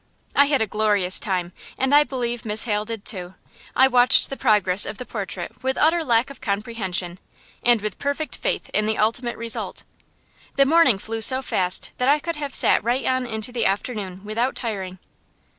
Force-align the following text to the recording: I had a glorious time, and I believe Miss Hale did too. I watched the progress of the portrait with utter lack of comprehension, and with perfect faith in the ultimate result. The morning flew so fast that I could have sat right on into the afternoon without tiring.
I 0.35 0.45
had 0.45 0.63
a 0.63 0.65
glorious 0.65 1.19
time, 1.19 1.53
and 1.77 1.93
I 1.93 2.03
believe 2.03 2.43
Miss 2.43 2.63
Hale 2.63 2.85
did 2.85 3.05
too. 3.05 3.35
I 3.75 3.87
watched 3.87 4.31
the 4.31 4.35
progress 4.35 4.83
of 4.83 4.97
the 4.97 5.05
portrait 5.05 5.61
with 5.61 5.77
utter 5.77 6.03
lack 6.03 6.31
of 6.31 6.41
comprehension, 6.41 7.19
and 7.61 7.81
with 7.83 7.99
perfect 7.99 8.37
faith 8.37 8.71
in 8.73 8.87
the 8.87 8.97
ultimate 8.97 9.37
result. 9.37 9.83
The 10.55 10.65
morning 10.65 10.97
flew 10.97 11.21
so 11.21 11.43
fast 11.43 11.91
that 11.99 12.09
I 12.09 12.17
could 12.17 12.37
have 12.37 12.55
sat 12.55 12.83
right 12.83 13.05
on 13.05 13.27
into 13.27 13.51
the 13.51 13.67
afternoon 13.67 14.21
without 14.25 14.55
tiring. 14.55 14.97